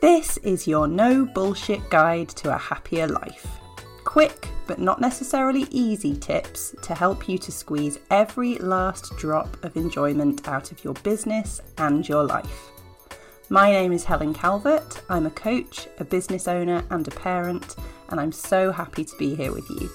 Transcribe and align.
This 0.00 0.38
is 0.38 0.66
your 0.66 0.88
no 0.88 1.26
bullshit 1.26 1.90
guide 1.90 2.30
to 2.30 2.54
a 2.54 2.58
happier 2.58 3.06
life. 3.06 3.46
Quick, 4.04 4.48
but 4.66 4.78
not 4.78 4.98
necessarily 4.98 5.66
easy 5.70 6.16
tips 6.16 6.74
to 6.80 6.94
help 6.94 7.28
you 7.28 7.36
to 7.36 7.52
squeeze 7.52 7.98
every 8.10 8.56
last 8.60 9.14
drop 9.18 9.62
of 9.62 9.76
enjoyment 9.76 10.48
out 10.48 10.72
of 10.72 10.82
your 10.82 10.94
business 10.94 11.60
and 11.76 12.08
your 12.08 12.24
life. 12.24 12.70
My 13.50 13.70
name 13.70 13.92
is 13.92 14.02
Helen 14.02 14.32
Calvert. 14.32 15.02
I'm 15.10 15.26
a 15.26 15.30
coach, 15.30 15.86
a 15.98 16.04
business 16.04 16.48
owner, 16.48 16.82
and 16.88 17.06
a 17.06 17.10
parent, 17.10 17.76
and 18.08 18.18
I'm 18.18 18.32
so 18.32 18.72
happy 18.72 19.04
to 19.04 19.16
be 19.18 19.34
here 19.34 19.52
with 19.52 19.68
you. 19.68 19.90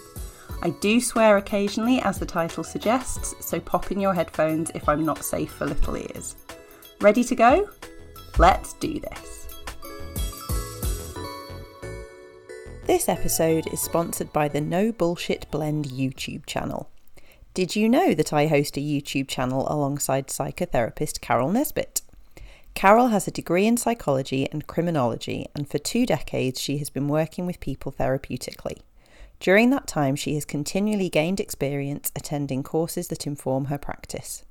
I 0.62 0.70
do 0.82 1.02
swear 1.02 1.38
occasionally, 1.38 2.00
as 2.02 2.20
the 2.20 2.28
title 2.28 2.64
suggests, 2.64 3.34
so 3.40 3.60
pop 3.60 3.92
in 3.92 4.00
your 4.00 4.14
headphones 4.14 4.70
if 4.76 4.88
I'm 4.88 5.04
not 5.04 5.26
safe 5.26 5.52
for 5.52 5.66
little 5.66 5.98
ears. 5.98 6.36
Ready 7.02 7.24
to 7.24 7.36
go? 7.36 7.68
Let's 8.38 8.74
do 8.74 9.00
this. 9.00 9.45
This 12.86 13.10
episode 13.10 13.66
is 13.74 13.82
sponsored 13.82 14.32
by 14.32 14.48
the 14.48 14.62
No 14.62 14.92
Bullshit 14.92 15.50
Blend 15.50 15.86
YouTube 15.86 16.46
channel. 16.46 16.88
Did 17.56 17.76
you 17.76 17.90
know 17.90 18.14
that 18.14 18.32
I 18.32 18.46
host 18.46 18.78
a 18.78 18.80
YouTube 18.80 19.28
channel 19.28 19.66
alongside 19.68 20.28
psychotherapist 20.28 21.20
Carol 21.20 21.52
Nesbitt? 21.52 22.04
Carol 22.76 23.08
has 23.08 23.28
a 23.28 23.32
degree 23.32 23.66
in 23.66 23.78
psychology 23.78 24.48
and 24.52 24.68
criminology, 24.68 25.48
and 25.56 25.68
for 25.68 25.80
two 25.80 26.06
decades 26.06 26.62
she 26.62 26.78
has 26.78 26.92
been 26.92 27.08
working 27.08 27.48
with 27.48 27.60
people 27.60 27.92
therapeutically. 27.92 28.78
During 29.40 29.72
that 29.72 29.88
time, 29.88 30.16
she 30.16 30.36
has 30.36 30.46
continually 30.46 31.10
gained 31.10 31.40
experience 31.40 32.12
attending 32.16 32.62
courses 32.62 33.08
that 33.08 33.26
inform 33.26 33.66
her 33.66 33.80
practice. 33.80 34.46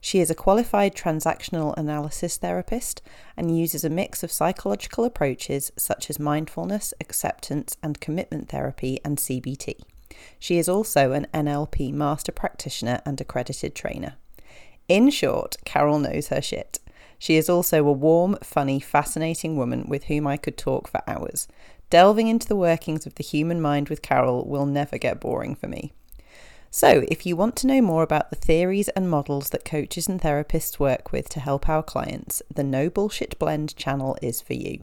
She 0.00 0.20
is 0.20 0.30
a 0.30 0.34
qualified 0.34 0.94
transactional 0.94 1.74
analysis 1.76 2.36
therapist 2.36 3.00
and 3.36 3.58
uses 3.58 3.84
a 3.84 3.90
mix 3.90 4.22
of 4.22 4.30
psychological 4.30 5.04
approaches 5.04 5.72
such 5.76 6.10
as 6.10 6.18
mindfulness, 6.18 6.92
acceptance, 7.00 7.76
and 7.82 8.00
commitment 8.00 8.50
therapy 8.50 9.00
and 9.04 9.16
CBT. 9.16 9.80
She 10.38 10.58
is 10.58 10.68
also 10.68 11.12
an 11.12 11.26
NLP 11.32 11.92
master 11.92 12.32
practitioner 12.32 13.00
and 13.04 13.20
accredited 13.20 13.74
trainer. 13.74 14.16
In 14.88 15.10
short, 15.10 15.56
Carol 15.64 15.98
knows 15.98 16.28
her 16.28 16.42
shit. 16.42 16.78
She 17.18 17.36
is 17.36 17.48
also 17.48 17.86
a 17.86 17.92
warm, 17.92 18.36
funny, 18.42 18.80
fascinating 18.80 19.56
woman 19.56 19.86
with 19.88 20.04
whom 20.04 20.26
I 20.26 20.36
could 20.36 20.58
talk 20.58 20.88
for 20.88 21.00
hours. 21.06 21.48
Delving 21.88 22.28
into 22.28 22.46
the 22.46 22.56
workings 22.56 23.06
of 23.06 23.14
the 23.14 23.24
human 23.24 23.60
mind 23.60 23.88
with 23.88 24.02
Carol 24.02 24.44
will 24.46 24.66
never 24.66 24.98
get 24.98 25.20
boring 25.20 25.54
for 25.54 25.68
me. 25.68 25.92
So, 26.76 27.04
if 27.06 27.24
you 27.24 27.36
want 27.36 27.54
to 27.58 27.68
know 27.68 27.80
more 27.80 28.02
about 28.02 28.30
the 28.30 28.36
theories 28.36 28.88
and 28.88 29.08
models 29.08 29.50
that 29.50 29.64
coaches 29.64 30.08
and 30.08 30.20
therapists 30.20 30.76
work 30.76 31.12
with 31.12 31.28
to 31.28 31.38
help 31.38 31.68
our 31.68 31.84
clients, 31.84 32.42
the 32.52 32.64
No 32.64 32.90
Bullshit 32.90 33.38
Blend 33.38 33.76
channel 33.76 34.18
is 34.20 34.40
for 34.40 34.54
you. 34.54 34.82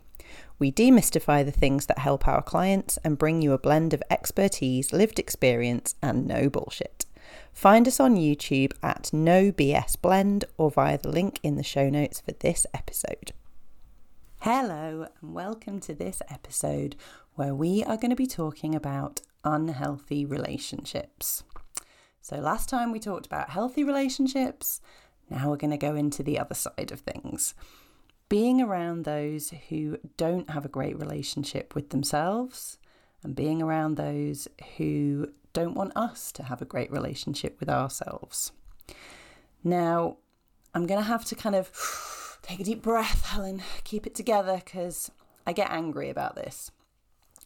We 0.57 0.71
demystify 0.71 1.43
the 1.43 1.51
things 1.51 1.87
that 1.87 1.99
help 1.99 2.29
our 2.29 2.41
clients 2.41 2.97
and 3.03 3.17
bring 3.17 3.41
you 3.41 3.51
a 3.51 3.57
blend 3.57 3.93
of 3.93 4.01
expertise, 4.09 4.93
lived 4.93 5.19
experience, 5.19 5.95
and 6.01 6.25
no 6.25 6.49
bullshit. 6.49 7.05
Find 7.51 7.85
us 7.89 7.99
on 7.99 8.15
YouTube 8.15 8.71
at 8.81 9.11
No 9.11 9.51
BS 9.51 10.01
Blend 10.01 10.45
or 10.57 10.71
via 10.71 10.97
the 10.97 11.09
link 11.09 11.41
in 11.43 11.57
the 11.57 11.61
show 11.61 11.89
notes 11.89 12.21
for 12.21 12.31
this 12.31 12.65
episode. 12.73 13.33
Hello, 14.39 15.07
and 15.21 15.33
welcome 15.33 15.81
to 15.81 15.93
this 15.93 16.21
episode 16.29 16.95
where 17.35 17.53
we 17.53 17.83
are 17.83 17.97
going 17.97 18.11
to 18.11 18.15
be 18.15 18.27
talking 18.27 18.75
about 18.75 19.19
unhealthy 19.43 20.23
relationships. 20.25 21.43
So, 22.21 22.37
last 22.37 22.69
time 22.69 22.91
we 22.91 22.99
talked 22.99 23.25
about 23.25 23.49
healthy 23.49 23.83
relationships. 23.83 24.79
Now 25.29 25.49
we're 25.49 25.57
going 25.57 25.71
to 25.71 25.77
go 25.77 25.95
into 25.95 26.23
the 26.23 26.37
other 26.37 26.53
side 26.53 26.91
of 26.91 26.99
things. 26.99 27.55
Being 28.29 28.61
around 28.61 29.03
those 29.03 29.53
who 29.69 29.97
don't 30.17 30.49
have 30.49 30.65
a 30.65 30.69
great 30.69 30.97
relationship 30.99 31.73
with 31.73 31.89
themselves, 31.89 32.77
and 33.23 33.35
being 33.35 33.61
around 33.61 33.95
those 33.95 34.47
who 34.77 35.31
don't 35.53 35.75
want 35.75 35.95
us 35.95 36.31
to 36.33 36.43
have 36.43 36.61
a 36.61 36.65
great 36.65 36.91
relationship 36.91 37.59
with 37.59 37.69
ourselves. 37.69 38.51
Now, 39.63 40.17
I'm 40.73 40.85
going 40.87 40.99
to 40.99 41.07
have 41.07 41.25
to 41.25 41.35
kind 41.35 41.55
of 41.55 42.39
take 42.41 42.59
a 42.59 42.63
deep 42.63 42.81
breath, 42.81 43.25
Helen, 43.25 43.61
keep 43.83 44.07
it 44.07 44.15
together 44.15 44.61
because 44.63 45.11
I 45.45 45.53
get 45.53 45.71
angry 45.71 46.09
about 46.09 46.35
this, 46.35 46.71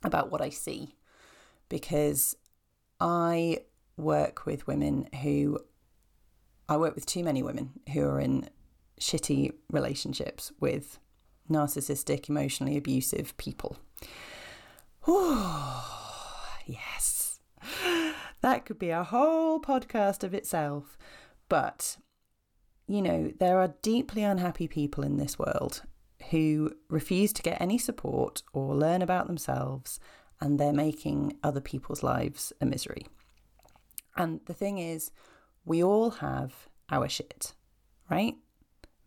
about 0.03 0.31
what 0.31 0.41
I 0.41 0.49
see, 0.49 0.95
because 1.69 2.35
I 2.99 3.59
work 3.97 4.45
with 4.45 4.67
women 4.67 5.07
who 5.21 5.59
I 6.67 6.77
work 6.77 6.95
with 6.95 7.05
too 7.05 7.23
many 7.23 7.43
women 7.43 7.71
who 7.93 8.03
are 8.05 8.19
in 8.19 8.49
shitty 8.99 9.53
relationships 9.71 10.51
with 10.59 10.99
narcissistic, 11.49 12.27
emotionally 12.27 12.77
abusive 12.77 13.37
people. 13.37 13.77
Oh, 15.07 16.43
yes. 16.65 17.39
That 18.41 18.65
could 18.65 18.79
be 18.79 18.89
a 18.89 19.03
whole 19.03 19.59
podcast 19.59 20.23
of 20.23 20.33
itself. 20.33 20.97
But, 21.49 21.97
you 22.87 23.01
know, 23.01 23.31
there 23.39 23.59
are 23.59 23.75
deeply 23.81 24.23
unhappy 24.23 24.67
people 24.67 25.03
in 25.03 25.17
this 25.17 25.37
world 25.37 25.83
who 26.31 26.71
refuse 26.89 27.31
to 27.33 27.43
get 27.43 27.61
any 27.61 27.77
support 27.77 28.41
or 28.53 28.75
learn 28.75 29.01
about 29.01 29.27
themselves, 29.27 29.99
and 30.41 30.59
they're 30.59 30.73
making 30.73 31.37
other 31.43 31.61
people's 31.61 32.01
lives 32.01 32.51
a 32.59 32.65
misery. 32.65 33.05
And 34.15 34.39
the 34.45 34.53
thing 34.53 34.77
is, 34.77 35.11
we 35.65 35.83
all 35.83 36.11
have 36.11 36.67
our 36.89 37.09
shit, 37.09 37.53
right? 38.09 38.35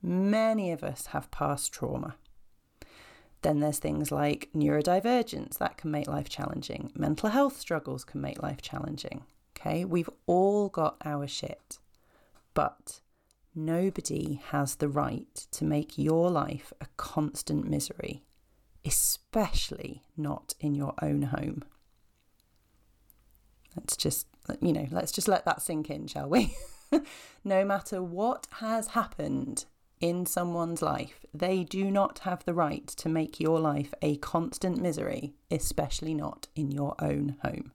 Many 0.03 0.71
of 0.71 0.85
us 0.85 1.07
have 1.07 1.31
past 1.31 1.73
trauma. 1.73 2.17
Then 3.43 3.61
there's 3.61 3.79
things 3.79 4.11
like 4.11 4.49
neurodivergence 4.55 5.59
that 5.59 5.77
can 5.77 5.91
make 5.91 6.09
life 6.09 6.29
challenging. 6.29 6.93
Mental 6.95 7.29
health 7.31 7.59
struggles 7.59 8.05
can 8.05 8.21
make 8.21 8.43
life 8.43 8.61
challenging. 8.61 9.25
Okay, 9.57 9.85
we've 9.85 10.11
all 10.27 10.69
got 10.69 10.97
our 11.05 11.27
shit, 11.27 11.79
but 12.55 13.01
nobody 13.55 14.41
has 14.51 14.77
the 14.77 14.89
right 14.89 15.35
to 15.51 15.65
make 15.65 15.99
your 15.99 16.31
life 16.31 16.73
a 16.81 16.87
constant 16.97 17.69
misery, 17.69 18.23
especially 18.85 20.03
not 20.17 20.55
in 20.61 20.75
your 20.75 20.95
own 21.03 21.23
home. 21.23 21.65
Let's 23.77 23.97
just, 23.97 24.28
you 24.61 24.73
know, 24.73 24.87
let's 24.91 25.13
just 25.13 25.29
let 25.29 25.45
that 25.45 25.63
sink 25.63 25.91
in, 25.91 26.07
shall 26.07 26.29
we? 26.29 26.55
no 27.45 27.65
matter 27.65 28.03
what 28.03 28.47
has 28.53 28.89
happened 28.89 29.65
in 30.01 30.27
someone's 30.27 30.83
life, 30.83 31.25
they 31.35 31.65
do 31.65 31.91
not 31.91 32.21
have 32.21 32.45
the 32.45 32.55
right 32.55 32.87
to 32.87 33.09
make 33.09 33.41
your 33.41 33.61
life 33.61 33.93
a 34.01 34.17
constant 34.19 34.81
misery, 34.81 35.35
especially 35.51 36.15
not 36.15 36.47
in 36.55 36.71
your 36.71 36.95
own 37.01 37.37
home. 37.45 37.73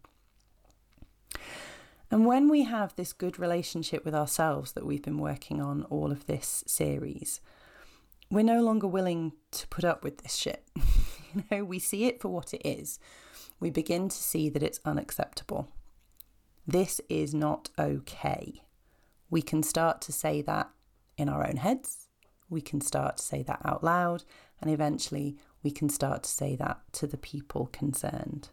And 2.10 2.26
when 2.26 2.48
we 2.48 2.64
have 2.64 2.96
this 2.96 3.12
good 3.12 3.40
relationship 3.40 4.06
with 4.06 4.14
ourselves 4.14 4.74
that 4.74 4.86
we've 4.86 5.02
been 5.02 5.18
working 5.18 5.62
on 5.62 5.84
all 5.86 6.12
of 6.12 6.28
this 6.28 6.64
series, 6.68 7.42
we're 8.30 8.44
no 8.44 8.62
longer 8.62 8.88
willing 8.88 9.34
to 9.52 9.68
put 9.68 9.84
up 9.84 10.04
with 10.04 10.20
this 10.20 10.36
shit. 10.36 10.64
you 11.34 11.44
know, 11.50 11.64
we 11.64 11.80
see 11.80 12.06
it 12.06 12.22
for 12.22 12.30
what 12.30 12.54
it 12.54 12.62
is. 12.64 13.00
We 13.60 13.70
begin 13.70 14.10
to 14.10 14.16
see 14.16 14.50
that 14.50 14.64
it's 14.64 14.80
unacceptable. 14.86 15.70
This 16.66 17.02
is 17.10 17.34
not 17.34 17.70
okay. 17.78 18.64
We 19.30 19.42
can 19.42 19.64
start 19.64 20.02
to 20.02 20.14
say 20.14 20.42
that 20.44 20.70
in 21.18 21.28
our 21.28 21.46
own 21.46 21.58
heads. 21.58 22.08
We 22.50 22.62
can 22.62 22.82
start 22.82 23.18
to 23.18 23.24
say 23.24 23.44
that 23.44 23.62
out 23.66 23.84
loud. 23.84 24.24
And 24.62 24.72
eventually, 24.72 25.38
we 25.62 25.72
can 25.72 25.90
start 25.90 26.24
to 26.24 26.30
say 26.30 26.56
that 26.56 26.80
to 26.94 27.08
the 27.08 27.18
people 27.18 27.68
concerned. 27.72 28.50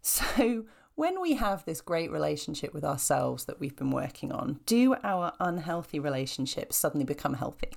So, 0.00 0.64
when 0.94 1.20
we 1.20 1.34
have 1.34 1.64
this 1.64 1.80
great 1.80 2.10
relationship 2.10 2.72
with 2.72 2.84
ourselves 2.84 3.44
that 3.44 3.60
we've 3.60 3.76
been 3.76 3.90
working 3.90 4.32
on, 4.32 4.60
do 4.66 4.94
our 5.04 5.32
unhealthy 5.38 5.98
relationships 5.98 6.76
suddenly 6.76 7.04
become 7.04 7.34
healthy? 7.34 7.72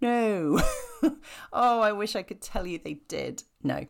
No. 0.00 0.60
oh, 1.52 1.80
I 1.80 1.92
wish 1.92 2.14
I 2.14 2.22
could 2.22 2.40
tell 2.40 2.66
you 2.66 2.78
they 2.78 3.00
did. 3.08 3.42
No 3.62 3.86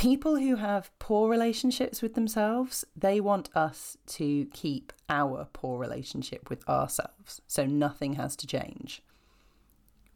people 0.00 0.36
who 0.36 0.56
have 0.56 0.90
poor 0.98 1.28
relationships 1.28 2.00
with 2.00 2.14
themselves, 2.14 2.86
they 2.96 3.20
want 3.20 3.54
us 3.54 3.98
to 4.06 4.46
keep 4.46 4.94
our 5.10 5.46
poor 5.52 5.78
relationship 5.78 6.48
with 6.48 6.66
ourselves. 6.66 7.42
So 7.46 7.66
nothing 7.66 8.14
has 8.14 8.34
to 8.36 8.46
change. 8.46 9.02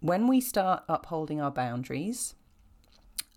When 0.01 0.27
we 0.27 0.41
start 0.41 0.85
upholding 0.89 1.39
our 1.43 1.51
boundaries, 1.51 2.35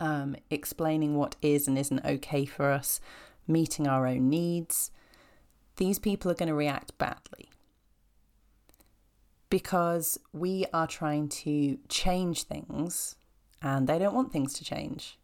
um, 0.00 0.36
explaining 0.48 1.16
what 1.16 1.36
is 1.42 1.68
and 1.68 1.78
isn't 1.78 2.06
okay 2.06 2.46
for 2.46 2.70
us, 2.70 2.98
meeting 3.46 3.86
our 3.86 4.06
own 4.06 4.30
needs, 4.30 4.90
these 5.76 5.98
people 5.98 6.30
are 6.30 6.34
going 6.34 6.48
to 6.48 6.54
react 6.54 6.96
badly 6.96 7.50
because 9.50 10.18
we 10.32 10.64
are 10.72 10.86
trying 10.86 11.28
to 11.28 11.76
change 11.90 12.44
things 12.44 13.16
and 13.60 13.86
they 13.86 13.98
don't 13.98 14.14
want 14.14 14.32
things 14.32 14.54
to 14.54 14.64
change 14.64 15.18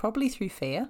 probably 0.00 0.30
through 0.30 0.48
fear, 0.48 0.88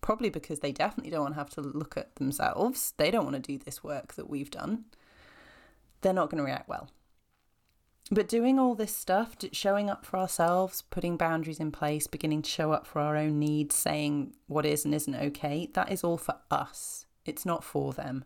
probably 0.00 0.30
because 0.30 0.60
they 0.60 0.72
definitely 0.72 1.10
don't 1.10 1.20
want 1.20 1.34
to 1.34 1.38
have 1.38 1.50
to 1.50 1.60
look 1.60 1.98
at 1.98 2.16
themselves. 2.16 2.94
They 2.96 3.10
don't 3.10 3.26
want 3.26 3.36
to 3.36 3.42
do 3.52 3.58
this 3.58 3.84
work 3.84 4.14
that 4.14 4.30
we've 4.30 4.50
done. 4.50 4.86
They're 6.00 6.14
not 6.14 6.30
going 6.30 6.38
to 6.38 6.44
react 6.44 6.66
well. 6.66 6.88
but 8.10 8.26
doing 8.26 8.58
all 8.58 8.74
this 8.74 8.96
stuff, 8.96 9.36
showing 9.52 9.90
up 9.90 10.06
for 10.06 10.16
ourselves, 10.18 10.80
putting 10.80 11.18
boundaries 11.18 11.60
in 11.60 11.70
place, 11.70 12.06
beginning 12.06 12.40
to 12.40 12.48
show 12.48 12.72
up 12.72 12.86
for 12.86 13.00
our 13.00 13.18
own 13.18 13.38
needs, 13.38 13.74
saying 13.74 14.32
what 14.46 14.64
is 14.64 14.86
and 14.86 14.94
isn't 14.94 15.14
okay, 15.14 15.68
that 15.74 15.92
is 15.92 16.02
all 16.02 16.16
for 16.16 16.36
us. 16.50 17.04
It's 17.26 17.44
not 17.44 17.62
for 17.62 17.92
them. 17.92 18.24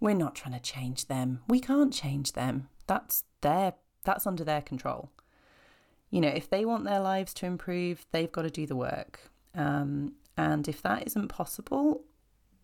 We're 0.00 0.14
not 0.14 0.34
trying 0.34 0.54
to 0.54 0.60
change 0.60 1.08
them. 1.08 1.42
We 1.46 1.60
can't 1.60 1.92
change 1.92 2.32
them. 2.32 2.70
That's 2.86 3.24
their 3.42 3.74
that's 4.04 4.26
under 4.26 4.44
their 4.44 4.62
control. 4.62 5.10
You 6.08 6.22
know, 6.22 6.28
if 6.28 6.48
they 6.48 6.64
want 6.64 6.84
their 6.84 7.00
lives 7.00 7.34
to 7.34 7.46
improve, 7.46 8.06
they've 8.12 8.32
got 8.32 8.42
to 8.42 8.50
do 8.50 8.66
the 8.66 8.76
work. 8.76 9.30
Um, 9.54 10.14
and 10.36 10.66
if 10.68 10.82
that 10.82 11.06
isn't 11.06 11.28
possible, 11.28 12.04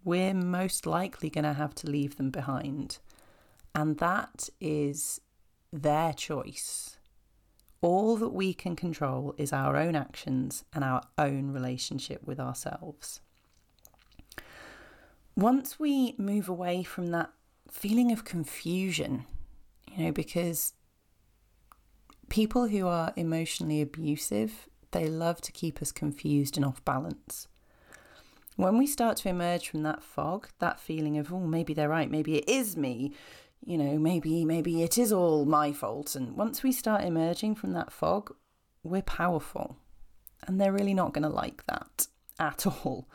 we're 0.05 0.35
most 0.35 0.87
likely 0.87 1.29
going 1.31 1.45
to 1.45 1.53
have 1.53 1.75
to 1.77 1.91
leave 1.91 2.17
them 2.17 2.31
behind. 2.31 2.99
And 3.75 3.99
that 3.99 4.49
is 4.61 5.21
their 5.73 6.13
choice. 6.13 6.97
All 7.81 8.17
that 8.17 8.31
we 8.31 8.55
can 8.55 8.75
control 8.75 9.35
is 9.39 9.53
our 9.53 9.77
own 9.77 9.95
actions 9.95 10.65
and 10.73 10.83
our 10.83 11.03
own 11.17 11.53
relationship 11.53 12.27
with 12.27 12.41
ourselves. 12.41 13.21
Once 15.37 15.79
we 15.79 16.15
move 16.19 16.49
away 16.49 16.83
from 16.83 17.09
that 17.09 17.31
feeling 17.71 18.11
of 18.11 18.25
confusion, 18.25 19.25
you 19.93 20.05
know, 20.05 20.13
because 20.13 20.73
people 22.29 22.67
who 22.67 22.87
are 22.87 23.13
emotionally 23.15 23.81
abusive, 23.81 24.69
they 24.91 25.07
love 25.07 25.41
to 25.43 25.53
keep 25.53 25.81
us 25.83 25.93
confused 25.93 26.57
and 26.57 26.65
off 26.65 26.85
balance. 26.85 27.49
When 28.57 28.77
we 28.77 28.87
start 28.87 29.17
to 29.19 29.29
emerge 29.29 29.69
from 29.69 29.83
that 29.85 30.03
fog, 30.03 30.49
that 30.59 30.81
feeling 30.81 31.17
of, 31.17 31.33
oh, 31.33 31.41
maybe 31.41 31.75
they're 31.75 31.89
right, 31.89 32.11
maybe 32.11 32.37
it 32.37 32.49
is 32.49 32.77
me, 32.77 33.13
you 33.65 33.79
know, 33.79 33.99
maybe 33.99 34.45
maybe 34.45 34.83
it 34.83 34.99
is 34.99 35.13
all 35.13 35.45
my 35.45 35.73
fault. 35.73 36.17
And 36.17 36.37
once 36.37 36.63
we 36.63 36.73
start 36.73 37.05
emerging 37.05 37.55
from 37.55 37.73
that 37.73 37.93
fog, 37.93 38.35
we're 38.83 39.03
powerful. 39.03 39.77
And 40.47 40.61
they're 40.61 40.73
really 40.73 40.95
not 40.95 41.13
going 41.13 41.23
to 41.23 41.29
like 41.29 41.65
that 41.67 42.07
at 42.39 42.67
all. 42.85 43.09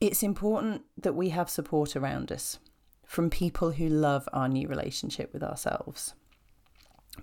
It's 0.00 0.22
important 0.22 0.82
that 0.96 1.14
we 1.14 1.28
have 1.30 1.50
support 1.50 1.94
around 1.94 2.32
us 2.32 2.58
from 3.06 3.28
people 3.28 3.72
who 3.72 3.88
love 3.88 4.28
our 4.32 4.48
new 4.48 4.66
relationship 4.68 5.32
with 5.32 5.42
ourselves. 5.42 6.14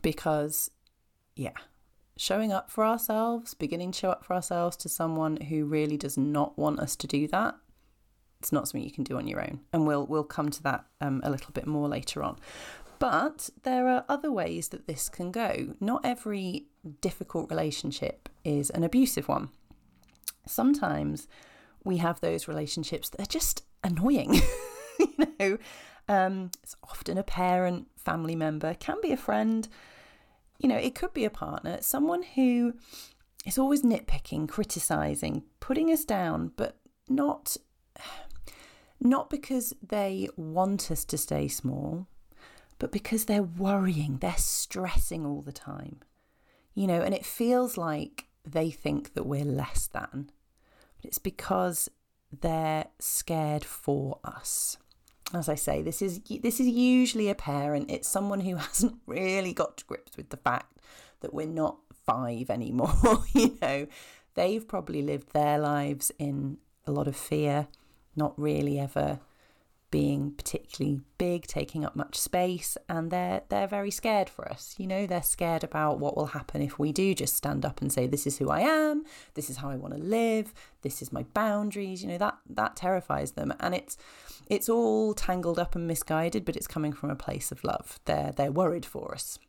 Because, 0.02 0.70
yeah, 1.36 1.54
showing 2.18 2.52
up 2.52 2.70
for 2.70 2.84
ourselves, 2.84 3.54
beginning 3.54 3.92
to 3.92 4.00
show 4.00 4.10
up 4.10 4.26
for 4.26 4.34
ourselves 4.34 4.76
to 4.78 4.90
someone 4.90 5.38
who 5.38 5.66
really 5.66 5.98
does 5.98 6.18
not 6.18 6.58
want 6.58 6.80
us 6.80 6.96
to 6.98 7.08
do 7.08 7.28
that, 7.28 7.56
it's 8.40 8.52
not 8.52 8.68
something 8.68 8.84
you 8.84 8.92
can 8.92 9.04
do 9.04 9.18
on 9.18 9.28
your 9.28 9.42
own. 9.42 9.62
And 9.72 9.88
we'll 9.88 10.06
we'll 10.06 10.24
come 10.24 10.50
to 10.50 10.64
that 10.64 10.86
um, 11.02 11.22
a 11.24 11.30
little 11.30 11.52
bit 11.52 11.68
more 11.68 11.88
later 11.88 12.24
on. 12.24 12.38
But 13.00 13.50
there 13.64 13.88
are 13.88 14.06
other 14.10 14.32
ways 14.32 14.70
that 14.70 14.88
this 14.88 15.08
can 15.10 15.32
go. 15.32 15.76
Not 15.80 16.02
every 16.04 16.66
difficult 17.02 17.50
relationship 17.50 18.28
is 18.44 18.70
an 18.72 18.84
abusive 18.84 19.28
one. 19.28 19.50
Sometimes 20.48 21.28
we 21.84 21.98
have 21.98 22.22
those 22.22 22.48
relationships 22.48 23.10
that 23.10 23.22
are 23.22 23.26
just 23.26 23.64
annoying. 23.84 24.42
you 25.00 25.28
know, 25.40 25.58
um, 26.08 26.50
it's 26.64 26.76
often 26.84 27.18
a 27.18 27.24
parent, 27.24 27.88
family 27.98 28.36
member, 28.36 28.74
can 28.74 28.98
be 29.02 29.12
a 29.12 29.18
friend. 29.18 29.68
You 30.60 30.70
know, 30.70 30.78
it 30.78 30.96
could 30.96 31.14
be 31.14 31.26
a 31.26 31.30
partner, 31.30 31.78
someone 31.82 32.24
who 32.24 32.74
is 33.46 33.58
always 33.58 33.84
nitpicking, 33.84 34.50
criticizing, 34.50 35.44
putting 35.60 35.92
us 35.92 36.04
down, 36.04 36.52
but 36.56 36.78
not 37.08 37.58
not 39.00 39.30
because 39.30 39.74
they 39.82 40.28
want 40.36 40.90
us 40.90 41.06
to 41.06 41.18
stay 41.18 41.48
small, 41.48 42.08
but 42.80 42.92
because 42.92 43.26
they're 43.26 43.44
worrying, 43.44 44.18
they're 44.18 44.34
stressing 44.38 45.26
all 45.26 45.42
the 45.42 45.52
time. 45.52 46.00
You 46.74 46.88
know, 46.88 47.02
and 47.02 47.14
it 47.14 47.26
feels 47.26 47.78
like 47.78 48.26
they 48.46 48.70
think 48.72 49.14
that 49.14 49.26
we're 49.26 49.46
less 49.46 49.88
than, 49.88 50.32
but 50.96 51.06
it's 51.06 51.18
because 51.18 51.90
they're 52.32 52.86
scared 53.00 53.64
for 53.64 54.20
us. 54.24 54.78
As 55.34 55.50
I 55.50 55.56
say, 55.56 55.82
this 55.82 56.02
is 56.02 56.20
this 56.42 56.60
is 56.60 56.68
usually 56.68 57.30
a 57.30 57.36
parent. 57.36 57.92
It's 57.92 58.08
someone 58.08 58.42
who 58.42 58.56
hasn't 58.68 58.96
really 59.06 59.54
got 59.54 59.78
to 59.78 59.86
grips 59.86 60.16
with 60.16 60.30
the 60.30 60.38
fact 60.38 60.80
that 61.22 61.34
we're 61.34 61.48
not 61.48 61.78
five 62.06 62.50
anymore. 62.50 63.24
you 63.34 63.58
know, 63.62 63.88
they've 64.36 64.68
probably 64.68 65.02
lived 65.02 65.34
their 65.34 65.60
lives 65.60 66.12
in 66.18 66.58
a 66.86 66.92
lot 66.92 67.08
of 67.08 67.16
fear 67.16 67.68
not 68.16 68.34
really 68.40 68.80
ever 68.80 69.20
being 69.90 70.32
particularly 70.32 71.00
big, 71.18 71.48
taking 71.48 71.86
up 71.86 71.96
much 71.96 72.18
space, 72.18 72.78
and 72.90 73.10
they're 73.10 73.44
they're 73.50 73.68
very 73.68 73.92
scared 73.92 74.30
for 74.30 74.50
us. 74.50 74.76
You 74.78 74.88
know, 74.88 75.06
they're 75.06 75.24
scared 75.24 75.64
about 75.64 76.00
what 76.00 76.18
will 76.18 76.28
happen 76.28 76.62
if 76.62 76.78
we 76.78 76.92
do 76.92 77.14
just 77.14 77.36
stand 77.36 77.66
up 77.66 77.82
and 77.82 77.92
say, 77.92 78.06
"This 78.06 78.28
is 78.28 78.38
who 78.38 78.50
I 78.50 78.62
am. 78.62 79.06
This 79.36 79.50
is 79.50 79.58
how 79.58 79.70
I 79.70 79.78
want 79.78 79.94
to 79.94 80.00
live. 80.00 80.54
This 80.82 81.02
is 81.02 81.14
my 81.14 81.24
boundaries." 81.34 82.04
You 82.04 82.10
know, 82.10 82.18
that 82.18 82.38
that 82.50 82.76
terrifies 82.76 83.32
them, 83.34 83.54
and 83.60 83.74
it's 83.74 83.98
it's 84.50 84.70
all 84.70 85.14
tangled 85.14 85.60
up 85.60 85.76
and 85.76 85.88
misguided, 85.88 86.44
but 86.44 86.56
it's 86.56 86.68
coming 86.68 86.92
from 86.92 87.10
a 87.10 87.16
place 87.16 87.52
of 87.52 87.64
love. 87.64 88.00
They're 88.06 88.34
they're 88.36 88.52
worried 88.52 88.86
for 88.86 89.14
us. 89.14 89.40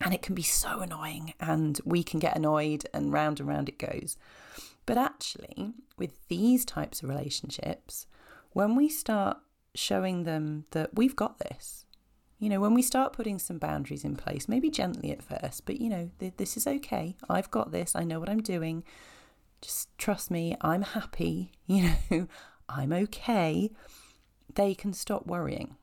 And 0.00 0.12
it 0.12 0.22
can 0.22 0.34
be 0.34 0.42
so 0.42 0.80
annoying, 0.80 1.32
and 1.38 1.80
we 1.84 2.02
can 2.02 2.18
get 2.18 2.36
annoyed, 2.36 2.86
and 2.92 3.12
round 3.12 3.40
and 3.40 3.48
round 3.48 3.68
it 3.68 3.78
goes. 3.78 4.16
But 4.84 4.98
actually, 4.98 5.74
with 5.96 6.26
these 6.28 6.64
types 6.64 7.02
of 7.02 7.08
relationships, 7.08 8.06
when 8.52 8.74
we 8.74 8.88
start 8.88 9.38
showing 9.74 10.24
them 10.24 10.66
that 10.72 10.94
we've 10.94 11.16
got 11.16 11.38
this, 11.38 11.86
you 12.38 12.48
know, 12.48 12.58
when 12.58 12.74
we 12.74 12.82
start 12.82 13.12
putting 13.12 13.38
some 13.38 13.58
boundaries 13.58 14.04
in 14.04 14.16
place, 14.16 14.48
maybe 14.48 14.68
gently 14.68 15.12
at 15.12 15.22
first, 15.22 15.64
but 15.64 15.80
you 15.80 15.88
know, 15.88 16.10
th- 16.18 16.34
this 16.38 16.56
is 16.56 16.66
okay. 16.66 17.16
I've 17.30 17.52
got 17.52 17.70
this. 17.70 17.94
I 17.94 18.02
know 18.02 18.18
what 18.18 18.28
I'm 18.28 18.42
doing. 18.42 18.82
Just 19.60 19.96
trust 19.96 20.28
me. 20.28 20.56
I'm 20.60 20.82
happy. 20.82 21.52
You 21.68 21.94
know, 22.10 22.26
I'm 22.68 22.92
okay. 22.92 23.70
They 24.56 24.74
can 24.74 24.92
stop 24.92 25.26
worrying. 25.26 25.76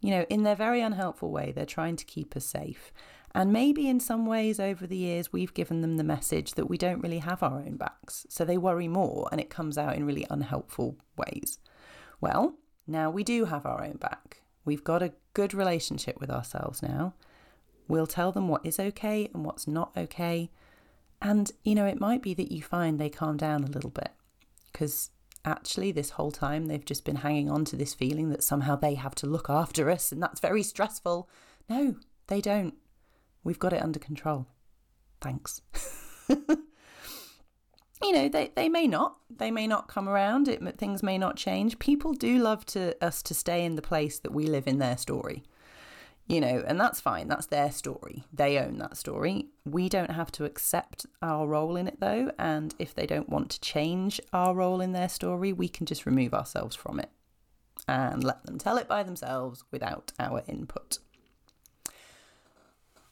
You 0.00 0.10
know, 0.10 0.26
in 0.28 0.42
their 0.42 0.54
very 0.54 0.80
unhelpful 0.82 1.30
way, 1.30 1.52
they're 1.52 1.64
trying 1.64 1.96
to 1.96 2.04
keep 2.04 2.36
us 2.36 2.44
safe. 2.44 2.92
And 3.34 3.52
maybe 3.52 3.88
in 3.88 3.98
some 3.98 4.26
ways 4.26 4.60
over 4.60 4.86
the 4.86 4.96
years, 4.96 5.32
we've 5.32 5.54
given 5.54 5.80
them 5.80 5.96
the 5.96 6.04
message 6.04 6.52
that 6.52 6.68
we 6.68 6.78
don't 6.78 7.00
really 7.00 7.18
have 7.18 7.42
our 7.42 7.58
own 7.58 7.76
backs. 7.76 8.26
So 8.28 8.44
they 8.44 8.58
worry 8.58 8.88
more 8.88 9.28
and 9.32 9.40
it 9.40 9.50
comes 9.50 9.76
out 9.78 9.96
in 9.96 10.06
really 10.06 10.26
unhelpful 10.30 10.96
ways. 11.16 11.58
Well, 12.20 12.56
now 12.86 13.10
we 13.10 13.24
do 13.24 13.46
have 13.46 13.66
our 13.66 13.84
own 13.84 13.96
back. 13.96 14.42
We've 14.64 14.84
got 14.84 15.02
a 15.02 15.12
good 15.34 15.54
relationship 15.54 16.20
with 16.20 16.30
ourselves 16.30 16.82
now. 16.82 17.14
We'll 17.88 18.06
tell 18.06 18.32
them 18.32 18.48
what 18.48 18.66
is 18.66 18.80
okay 18.80 19.30
and 19.32 19.44
what's 19.44 19.68
not 19.68 19.92
okay. 19.96 20.50
And, 21.22 21.50
you 21.62 21.74
know, 21.74 21.86
it 21.86 22.00
might 22.00 22.22
be 22.22 22.34
that 22.34 22.52
you 22.52 22.62
find 22.62 22.98
they 22.98 23.08
calm 23.08 23.36
down 23.36 23.64
a 23.64 23.70
little 23.70 23.90
bit 23.90 24.10
because 24.72 25.10
actually, 25.44 25.92
this 25.92 26.10
whole 26.10 26.32
time 26.32 26.66
they've 26.66 26.84
just 26.84 27.04
been 27.04 27.16
hanging 27.16 27.50
on 27.50 27.64
to 27.66 27.76
this 27.76 27.94
feeling 27.94 28.30
that 28.30 28.42
somehow 28.42 28.76
they 28.76 28.94
have 28.94 29.14
to 29.14 29.26
look 29.26 29.48
after 29.48 29.90
us 29.96 30.12
and 30.12 30.22
that's 30.22 30.40
very 30.40 30.62
stressful. 30.62 31.28
No, 31.68 31.96
they 32.26 32.40
don't. 32.40 32.74
We've 33.44 33.58
got 33.58 33.72
it 33.72 33.82
under 33.82 34.00
control. 34.00 34.46
Thanks. 35.20 35.62
you 38.02 38.12
know, 38.12 38.28
they, 38.28 38.52
they 38.54 38.68
may 38.68 38.86
not. 38.86 39.16
They 39.30 39.50
may 39.50 39.66
not 39.66 39.88
come 39.88 40.08
around. 40.08 40.48
It, 40.48 40.78
things 40.78 41.02
may 41.02 41.18
not 41.18 41.36
change. 41.36 41.78
People 41.78 42.12
do 42.12 42.38
love 42.38 42.64
to 42.66 42.96
us 43.04 43.22
to 43.22 43.34
stay 43.34 43.64
in 43.64 43.76
the 43.76 43.82
place 43.82 44.18
that 44.18 44.32
we 44.32 44.46
live 44.46 44.66
in 44.66 44.78
their 44.78 44.96
story. 44.96 45.44
You 46.28 46.40
know, 46.40 46.64
and 46.66 46.80
that's 46.80 47.00
fine. 47.00 47.28
That's 47.28 47.46
their 47.46 47.70
story. 47.70 48.24
They 48.32 48.58
own 48.58 48.78
that 48.78 48.96
story. 48.96 49.46
We 49.64 49.88
don't 49.88 50.10
have 50.10 50.32
to 50.32 50.44
accept 50.44 51.06
our 51.22 51.46
role 51.46 51.76
in 51.76 51.86
it 51.86 52.00
though, 52.00 52.32
and 52.36 52.74
if 52.80 52.92
they 52.92 53.06
don't 53.06 53.28
want 53.28 53.50
to 53.50 53.60
change 53.60 54.20
our 54.32 54.52
role 54.52 54.80
in 54.80 54.90
their 54.90 55.08
story, 55.08 55.52
we 55.52 55.68
can 55.68 55.86
just 55.86 56.04
remove 56.04 56.34
ourselves 56.34 56.74
from 56.74 56.98
it 56.98 57.10
and 57.86 58.24
let 58.24 58.44
them 58.44 58.58
tell 58.58 58.76
it 58.76 58.88
by 58.88 59.04
themselves 59.04 59.62
without 59.70 60.10
our 60.18 60.42
input. 60.48 60.98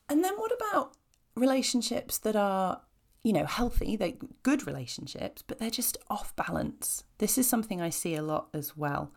And 0.08 0.24
then 0.24 0.34
what 0.34 0.50
about 0.50 0.96
relationships 1.36 2.18
that 2.18 2.34
are, 2.34 2.80
you 3.24 3.32
know, 3.32 3.46
healthy, 3.46 3.96
they're 3.96 4.12
good 4.42 4.66
relationships, 4.66 5.42
but 5.42 5.58
they're 5.58 5.70
just 5.70 5.96
off 6.08 6.36
balance? 6.36 7.04
This 7.18 7.38
is 7.38 7.48
something 7.48 7.80
I 7.80 7.88
see 7.88 8.14
a 8.14 8.22
lot 8.22 8.48
as 8.54 8.76
well. 8.76 9.10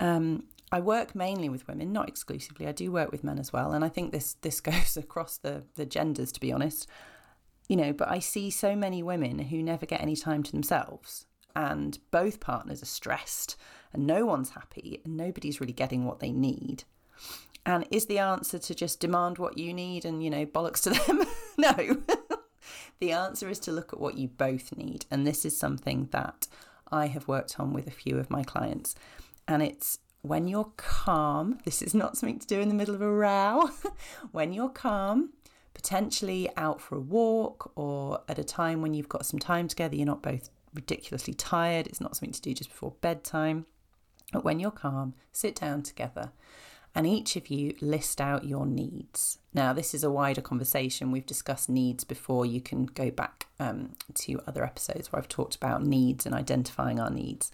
Um, 0.00 0.44
I 0.72 0.80
work 0.80 1.14
mainly 1.14 1.48
with 1.48 1.68
women, 1.68 1.92
not 1.92 2.08
exclusively. 2.08 2.66
I 2.66 2.72
do 2.72 2.90
work 2.90 3.12
with 3.12 3.22
men 3.22 3.38
as 3.38 3.52
well, 3.52 3.72
and 3.72 3.84
I 3.84 3.88
think 3.88 4.10
this 4.10 4.34
this 4.40 4.60
goes 4.72 4.96
across 4.96 5.36
the 5.36 5.62
the 5.76 5.86
genders, 5.86 6.32
to 6.32 6.40
be 6.40 6.50
honest. 6.50 6.88
You 7.68 7.76
know, 7.76 7.92
but 7.92 8.08
I 8.08 8.20
see 8.20 8.50
so 8.50 8.74
many 8.76 9.02
women 9.02 9.38
who 9.38 9.62
never 9.62 9.86
get 9.86 10.00
any 10.00 10.16
time 10.16 10.42
to 10.44 10.52
themselves, 10.52 11.26
and 11.54 11.98
both 12.10 12.40
partners 12.40 12.82
are 12.82 12.86
stressed, 12.86 13.56
and 13.92 14.06
no 14.06 14.24
one's 14.24 14.50
happy, 14.50 15.00
and 15.04 15.16
nobody's 15.16 15.60
really 15.60 15.72
getting 15.72 16.04
what 16.04 16.20
they 16.20 16.32
need. 16.32 16.84
And 17.66 17.84
is 17.90 18.06
the 18.06 18.20
answer 18.20 18.60
to 18.60 18.74
just 18.74 19.00
demand 19.00 19.38
what 19.38 19.58
you 19.58 19.74
need 19.74 20.04
and, 20.04 20.22
you 20.22 20.30
know, 20.30 20.46
bollocks 20.46 20.82
to 20.84 20.90
them? 21.06 21.24
no. 21.58 22.02
the 22.98 23.12
answer 23.12 23.48
is 23.48 23.58
to 23.60 23.72
look 23.72 23.92
at 23.92 24.00
what 24.00 24.16
you 24.16 24.28
both 24.28 24.76
need. 24.76 25.06
And 25.10 25.26
this 25.26 25.44
is 25.44 25.58
something 25.58 26.08
that 26.12 26.46
I 26.90 27.06
have 27.08 27.28
worked 27.28 27.58
on 27.60 27.72
with 27.72 27.86
a 27.86 27.92
few 27.92 28.18
of 28.18 28.30
my 28.30 28.42
clients. 28.42 28.94
And 29.46 29.62
it's 29.62 29.98
when 30.22 30.48
you're 30.48 30.72
calm, 30.76 31.58
this 31.64 31.82
is 31.82 31.94
not 31.94 32.16
something 32.16 32.38
to 32.38 32.46
do 32.46 32.60
in 32.60 32.68
the 32.68 32.74
middle 32.74 32.94
of 32.94 33.02
a 33.02 33.10
row. 33.10 33.70
when 34.32 34.52
you're 34.52 34.68
calm, 34.68 35.30
potentially 35.74 36.48
out 36.56 36.80
for 36.80 36.96
a 36.96 37.00
walk 37.00 37.72
or 37.76 38.20
at 38.28 38.38
a 38.38 38.44
time 38.44 38.82
when 38.82 38.94
you've 38.94 39.08
got 39.08 39.26
some 39.26 39.38
time 39.38 39.68
together, 39.68 39.96
you're 39.96 40.06
not 40.06 40.22
both 40.22 40.50
ridiculously 40.74 41.34
tired, 41.34 41.86
it's 41.86 42.00
not 42.00 42.16
something 42.16 42.32
to 42.32 42.40
do 42.40 42.54
just 42.54 42.70
before 42.70 42.94
bedtime. 43.00 43.66
But 44.32 44.44
when 44.44 44.58
you're 44.58 44.70
calm, 44.70 45.14
sit 45.32 45.54
down 45.54 45.82
together 45.82 46.32
and 46.96 47.06
each 47.06 47.36
of 47.36 47.48
you 47.48 47.74
list 47.82 48.22
out 48.22 48.44
your 48.44 48.64
needs. 48.64 49.38
Now, 49.52 49.74
this 49.74 49.92
is 49.92 50.02
a 50.02 50.10
wider 50.10 50.40
conversation. 50.40 51.12
We've 51.12 51.26
discussed 51.26 51.68
needs 51.68 52.04
before. 52.04 52.46
You 52.46 52.62
can 52.62 52.86
go 52.86 53.10
back 53.10 53.48
um, 53.60 53.92
to 54.14 54.40
other 54.46 54.64
episodes 54.64 55.12
where 55.12 55.20
I've 55.20 55.28
talked 55.28 55.54
about 55.54 55.84
needs 55.84 56.24
and 56.24 56.34
identifying 56.34 56.98
our 56.98 57.10
needs. 57.10 57.52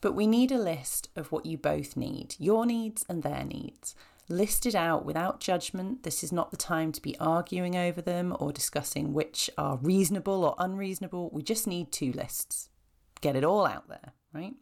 But 0.00 0.14
we 0.14 0.26
need 0.26 0.50
a 0.50 0.58
list 0.58 1.10
of 1.14 1.30
what 1.30 1.44
you 1.44 1.58
both 1.58 1.94
need 1.94 2.36
your 2.38 2.64
needs 2.64 3.04
and 3.06 3.22
their 3.22 3.44
needs. 3.44 3.94
Listed 4.30 4.74
out 4.74 5.04
without 5.04 5.40
judgment. 5.40 6.04
This 6.04 6.24
is 6.24 6.32
not 6.32 6.50
the 6.50 6.56
time 6.56 6.90
to 6.92 7.02
be 7.02 7.18
arguing 7.18 7.76
over 7.76 8.00
them 8.00 8.34
or 8.40 8.50
discussing 8.50 9.12
which 9.12 9.50
are 9.58 9.76
reasonable 9.76 10.42
or 10.42 10.54
unreasonable. 10.58 11.28
We 11.34 11.42
just 11.42 11.66
need 11.66 11.92
two 11.92 12.12
lists. 12.12 12.70
Get 13.20 13.36
it 13.36 13.44
all 13.44 13.66
out 13.66 13.88
there, 13.88 14.14
right? 14.32 14.54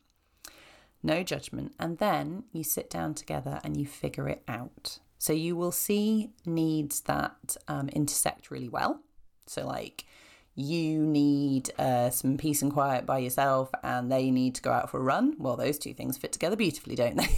No 1.03 1.23
judgment. 1.23 1.75
And 1.79 1.99
then 1.99 2.45
you 2.53 2.65
sit 2.65 2.91
down 2.91 3.15
together 3.15 3.61
and 3.63 3.77
you 3.77 3.87
figure 3.87 4.29
it 4.29 4.43
out. 4.49 4.99
So 5.19 5.33
you 5.33 5.57
will 5.57 5.73
see 5.73 6.31
needs 6.47 7.01
that 7.03 7.57
um, 7.67 7.89
intersect 7.91 8.51
really 8.51 8.69
well. 8.69 9.01
So, 9.47 9.67
like, 9.67 10.05
you 10.55 10.99
need 10.99 11.71
uh, 11.79 12.11
some 12.11 12.37
peace 12.37 12.63
and 12.63 12.73
quiet 12.73 13.07
by 13.07 13.19
yourself 13.19 13.71
and 13.83 14.11
they 14.11 14.31
need 14.31 14.57
to 14.57 14.63
go 14.63 14.73
out 14.73 14.91
for 14.91 14.99
a 14.99 15.03
run. 15.03 15.35
Well, 15.39 15.57
those 15.57 15.79
two 15.79 15.95
things 15.95 16.19
fit 16.19 16.33
together 16.33 16.57
beautifully, 16.57 16.97
don't 16.97 17.17
they? 17.17 17.29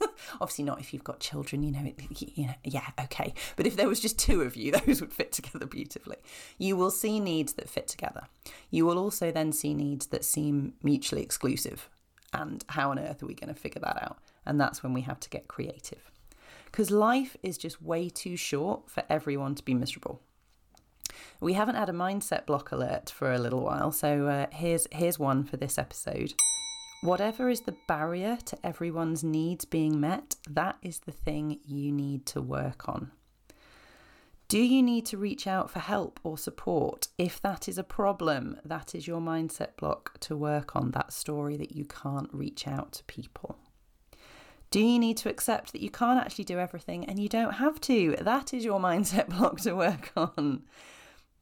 Obviously, 0.40 0.64
not 0.64 0.80
if 0.80 0.92
you've 0.92 1.04
got 1.04 1.20
children, 1.20 1.62
you 1.62 1.70
know, 1.70 1.84
it, 1.84 2.00
you 2.36 2.46
know, 2.46 2.54
yeah, 2.64 2.88
okay. 3.04 3.34
But 3.56 3.66
if 3.66 3.76
there 3.76 3.88
was 3.88 4.00
just 4.00 4.18
two 4.18 4.42
of 4.42 4.56
you, 4.56 4.72
those 4.86 5.00
would 5.00 5.12
fit 5.12 5.32
together 5.32 5.66
beautifully. 5.66 6.16
You 6.58 6.76
will 6.76 6.90
see 6.90 7.20
needs 7.20 7.52
that 7.54 7.68
fit 7.68 7.88
together. 7.88 8.26
You 8.70 8.86
will 8.86 8.98
also 8.98 9.30
then 9.30 9.52
see 9.52 9.74
needs 9.74 10.06
that 10.06 10.24
seem 10.24 10.72
mutually 10.82 11.22
exclusive. 11.22 11.88
And 12.32 12.64
how 12.68 12.90
on 12.90 12.98
earth 12.98 13.22
are 13.22 13.26
we 13.26 13.34
going 13.34 13.52
to 13.52 13.60
figure 13.60 13.80
that 13.80 14.02
out? 14.02 14.18
And 14.46 14.60
that's 14.60 14.82
when 14.82 14.94
we 14.94 15.02
have 15.02 15.20
to 15.20 15.28
get 15.28 15.48
creative. 15.48 16.10
Because 16.66 16.90
life 16.90 17.36
is 17.42 17.58
just 17.58 17.82
way 17.82 18.08
too 18.08 18.36
short 18.36 18.88
for 18.88 19.02
everyone 19.10 19.54
to 19.56 19.64
be 19.64 19.74
miserable. 19.74 20.20
We 21.40 21.52
haven't 21.52 21.74
had 21.74 21.88
a 21.88 21.92
mindset 21.92 22.46
block 22.46 22.72
alert 22.72 23.10
for 23.10 23.32
a 23.32 23.38
little 23.38 23.60
while, 23.60 23.92
so 23.92 24.26
uh, 24.26 24.46
here's 24.50 24.86
here's 24.92 25.18
one 25.18 25.44
for 25.44 25.56
this 25.56 25.76
episode. 25.76 26.34
Whatever 27.02 27.48
is 27.48 27.62
the 27.62 27.76
barrier 27.88 28.38
to 28.46 28.56
everyone's 28.64 29.24
needs 29.24 29.64
being 29.64 30.00
met, 30.00 30.36
that 30.48 30.76
is 30.82 31.00
the 31.00 31.12
thing 31.12 31.58
you 31.66 31.90
need 31.90 32.26
to 32.26 32.40
work 32.40 32.88
on. 32.88 33.10
Do 34.52 34.60
you 34.60 34.82
need 34.82 35.06
to 35.06 35.16
reach 35.16 35.46
out 35.46 35.70
for 35.70 35.78
help 35.78 36.20
or 36.22 36.36
support? 36.36 37.08
If 37.16 37.40
that 37.40 37.70
is 37.70 37.78
a 37.78 37.82
problem, 37.82 38.58
that 38.66 38.94
is 38.94 39.06
your 39.06 39.18
mindset 39.18 39.76
block 39.78 40.20
to 40.20 40.36
work 40.36 40.76
on 40.76 40.90
that 40.90 41.14
story 41.14 41.56
that 41.56 41.72
you 41.74 41.86
can't 41.86 42.28
reach 42.34 42.68
out 42.68 42.92
to 42.92 43.04
people. 43.04 43.56
Do 44.70 44.78
you 44.78 44.98
need 44.98 45.16
to 45.16 45.30
accept 45.30 45.72
that 45.72 45.80
you 45.80 45.88
can't 45.88 46.20
actually 46.20 46.44
do 46.44 46.58
everything 46.58 47.06
and 47.06 47.18
you 47.18 47.30
don't 47.30 47.54
have 47.54 47.80
to? 47.80 48.14
That 48.20 48.52
is 48.52 48.62
your 48.62 48.78
mindset 48.88 49.30
block 49.30 49.58
to 49.62 49.74
work 49.74 50.12
on. 50.18 50.64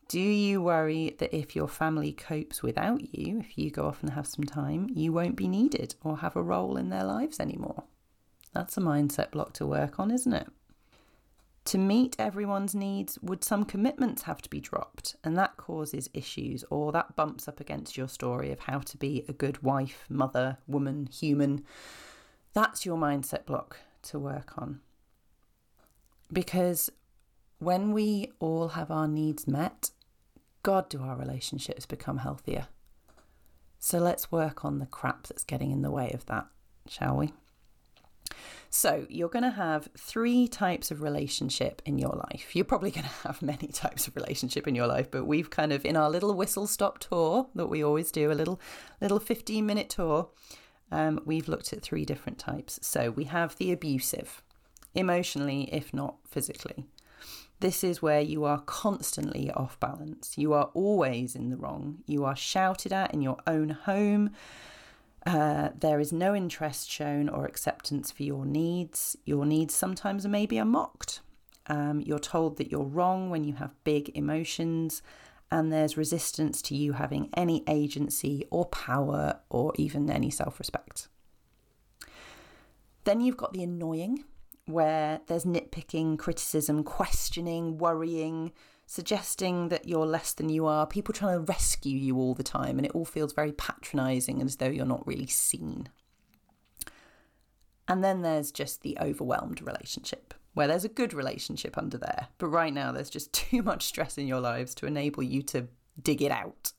Do 0.07 0.21
you 0.21 0.63
worry 0.63 1.17
that 1.19 1.37
if 1.37 1.57
your 1.57 1.67
family 1.67 2.13
copes 2.13 2.63
without 2.63 3.13
you, 3.13 3.41
if 3.41 3.59
you 3.59 3.73
go 3.73 3.87
off 3.87 4.05
and 4.05 4.13
have 4.13 4.29
some 4.29 4.45
time, 4.45 4.89
you 4.89 5.13
won't 5.13 5.35
be 5.35 5.49
needed 5.49 5.97
or 6.05 6.19
have 6.19 6.37
a 6.37 6.43
role 6.45 6.77
in 6.77 6.91
their 6.91 7.03
lives 7.03 7.41
anymore? 7.41 7.83
That's 8.53 8.77
a 8.77 8.81
mindset 8.81 9.33
block 9.33 9.53
to 9.55 9.67
work 9.67 9.99
on, 9.99 10.13
isn't 10.13 10.33
it? 10.33 10.47
To 11.67 11.79
meet 11.79 12.17
everyone's 12.19 12.75
needs, 12.75 13.19
would 13.21 13.45
some 13.45 13.65
commitments 13.65 14.23
have 14.23 14.41
to 14.43 14.51
be 14.51 14.61
dropped? 14.61 15.17
And 15.23 15.37
that 15.37 15.57
causes 15.57 16.09
issues, 16.15 16.65
or 16.71 16.91
that 16.93 17.17
bumps 17.17 17.47
up 17.47 17.61
against 17.61 17.97
your 17.97 18.09
story 18.09 18.51
of 18.51 18.61
how 18.61 18.79
to 18.79 18.97
be 18.97 19.25
a 19.29 19.33
good 19.33 19.63
wife, 19.63 20.07
mother, 20.09 20.59
woman, 20.67 21.07
human. 21.13 21.65
That's 22.55 22.87
your 22.87 22.97
mindset 22.97 23.45
block 23.45 23.79
to 24.05 24.19
work 24.19 24.57
on. 24.57 24.81
Because 26.33 26.91
when 27.59 27.93
we 27.93 28.33
all 28.41 28.69
have 28.69 28.91
our 28.91 29.07
needs 29.07 29.47
met, 29.47 29.91
God, 30.63 30.89
do 30.89 31.03
our 31.03 31.17
relationships 31.17 31.87
become 31.87 32.19
healthier. 32.19 32.69
So 33.79 33.99
let's 33.99 34.33
work 34.33 34.65
on 34.65 34.79
the 34.79 34.87
crap 34.87 35.27
that's 35.27 35.45
getting 35.45 35.71
in 35.71 35.83
the 35.83 35.91
way 35.91 36.11
of 36.13 36.27
that, 36.27 36.47
shall 36.89 37.17
we? 37.17 37.33
So, 38.73 39.05
you're 39.09 39.29
going 39.29 39.43
to 39.43 39.51
have 39.51 39.89
three 39.99 40.47
types 40.47 40.93
of 40.93 41.03
relationship 41.03 41.83
in 41.85 41.99
your 41.99 42.23
life. 42.31 42.55
You're 42.55 42.65
probably 42.65 42.93
going 42.93 43.05
to 43.23 43.29
have 43.29 43.43
many 43.43 43.67
types 43.67 44.07
of 44.07 44.15
relationship 44.15 44.69
in 44.69 44.77
your 44.77 44.87
life, 44.87 45.11
but 45.11 45.27
we've 45.27 45.51
kind 45.51 45.73
of 45.73 45.85
in 45.85 45.97
our 45.97 46.09
little 46.09 46.35
whistle 46.35 46.69
stop 46.69 47.01
tour 47.01 47.49
that 47.57 47.67
we 47.67 47.83
always 47.83 48.13
do, 48.13 48.31
a 48.31 48.33
little 48.33 48.61
little 49.01 49.19
15 49.19 49.67
minute 49.67 49.91
tour, 49.91 50.29
um, 50.93 51.21
we've 51.25 51.49
looked 51.49 51.73
at 51.73 51.83
three 51.83 52.05
different 52.05 52.39
types. 52.39 52.79
So, 52.81 53.11
we 53.11 53.25
have 53.25 53.57
the 53.57 53.73
abusive, 53.73 54.41
emotionally, 54.95 55.69
if 55.75 55.93
not 55.93 56.19
physically. 56.29 56.87
This 57.59 57.83
is 57.83 58.01
where 58.01 58.21
you 58.21 58.45
are 58.45 58.61
constantly 58.61 59.51
off 59.51 59.79
balance. 59.81 60.39
You 60.39 60.53
are 60.53 60.71
always 60.75 61.35
in 61.35 61.51
the 61.51 61.57
wrong. 61.57 61.99
You 62.07 62.25
are 62.25 62.37
shouted 62.37 62.93
at 62.93 63.13
in 63.13 63.21
your 63.21 63.37
own 63.49 63.71
home. 63.71 64.31
Uh, 65.27 65.69
there 65.79 66.01
is 66.01 66.13
no 66.13 66.35
interest 66.35 66.91
shown 66.91 67.29
or 67.29 67.45
acceptance 67.45 68.11
for 68.11 68.23
your 68.23 68.47
needs. 68.47 69.17
Your 69.25 69.45
needs 69.45 69.75
sometimes 69.75 70.27
maybe 70.27 70.59
are 70.59 70.65
mocked. 70.65 71.21
Um, 71.67 72.01
you're 72.01 72.19
told 72.19 72.57
that 72.57 72.71
you're 72.71 72.83
wrong 72.83 73.31
when 73.31 73.45
you 73.45 73.55
have 73.55 73.85
big 73.85 74.11
emotions, 74.17 75.03
and 75.51 75.73
there's 75.73 75.97
resistance 75.97 76.63
to 76.63 76.75
you 76.75 76.93
having 76.93 77.29
any 77.37 77.63
agency 77.69 78.47
or 78.51 78.67
power 78.67 79.41
or 79.51 79.73
even 79.77 80.11
any 80.11 80.31
self 80.31 80.59
respect. 80.59 81.09
Then 83.05 83.21
you've 83.21 83.37
got 83.37 83.53
the 83.53 83.63
annoying 83.63 84.25
where 84.67 85.21
there's 85.27 85.45
nitpicking, 85.45 86.19
criticism, 86.19 86.85
questioning, 86.85 87.79
worrying, 87.79 88.53
suggesting 88.91 89.69
that 89.69 89.87
you're 89.87 90.05
less 90.05 90.33
than 90.33 90.49
you 90.49 90.67
are, 90.67 90.85
people 90.85 91.15
trying 91.15 91.37
to 91.37 91.53
rescue 91.53 91.97
you 91.97 92.17
all 92.17 92.35
the 92.35 92.43
time, 92.43 92.77
and 92.77 92.85
it 92.85 92.91
all 92.91 93.05
feels 93.05 93.33
very 93.33 93.53
patronizing 93.53 94.43
as 94.43 94.57
though 94.57 94.67
you're 94.67 94.85
not 94.85 95.07
really 95.07 95.29
seen. 95.29 95.89
And 97.87 98.03
then 98.03 98.23
there's 98.23 98.51
just 98.51 98.83
the 98.83 98.99
overwhelmed 99.01 99.63
relationship, 99.63 100.35
where 100.55 100.67
there's 100.67 100.85
a 100.85 100.89
good 100.89 101.15
relationship 101.15 101.79
under 101.79 101.99
there, 101.99 102.27
but 102.39 102.49
right 102.49 102.75
now 102.75 102.91
there's 102.91 103.09
just 103.09 103.33
too 103.51 103.63
much 103.63 103.85
stress 103.85 104.19
in 104.19 104.27
your 104.27 104.41
lives 104.41 104.75
to 104.75 104.87
enable 104.87 105.23
you 105.23 105.43
to 105.43 105.69
dig 106.03 106.21
it 106.21 106.33
out. 106.33 106.73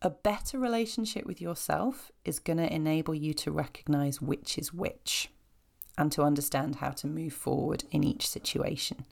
A 0.00 0.10
better 0.10 0.60
relationship 0.60 1.26
with 1.26 1.40
yourself 1.40 2.12
is 2.24 2.38
going 2.38 2.58
to 2.58 2.72
enable 2.72 3.16
you 3.16 3.34
to 3.34 3.50
recognize 3.50 4.22
which 4.22 4.56
is 4.56 4.72
which 4.72 5.28
and 5.96 6.12
to 6.12 6.22
understand 6.22 6.76
how 6.76 6.90
to 6.90 7.08
move 7.08 7.32
forward 7.32 7.82
in 7.90 8.04
each 8.04 8.28
situation. 8.28 9.06